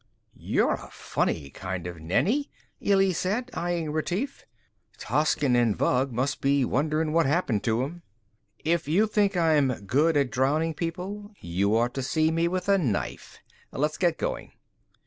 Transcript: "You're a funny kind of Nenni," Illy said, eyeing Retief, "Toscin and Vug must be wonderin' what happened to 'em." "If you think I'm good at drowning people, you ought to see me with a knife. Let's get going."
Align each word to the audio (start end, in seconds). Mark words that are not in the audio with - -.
"You're 0.33 0.73
a 0.73 0.89
funny 0.89 1.51
kind 1.51 1.85
of 1.85 1.99
Nenni," 2.01 2.49
Illy 2.79 3.13
said, 3.13 3.51
eyeing 3.53 3.91
Retief, 3.91 4.47
"Toscin 4.97 5.55
and 5.55 5.77
Vug 5.77 6.11
must 6.11 6.41
be 6.41 6.65
wonderin' 6.65 7.13
what 7.13 7.27
happened 7.27 7.63
to 7.65 7.83
'em." 7.83 8.01
"If 8.65 8.87
you 8.87 9.05
think 9.05 9.37
I'm 9.37 9.83
good 9.85 10.17
at 10.17 10.31
drowning 10.31 10.73
people, 10.73 11.33
you 11.39 11.77
ought 11.77 11.93
to 11.93 12.01
see 12.01 12.31
me 12.31 12.47
with 12.47 12.67
a 12.67 12.79
knife. 12.79 13.37
Let's 13.71 13.99
get 13.99 14.17
going." 14.17 14.53